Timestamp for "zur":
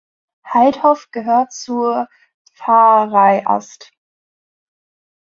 1.53-2.07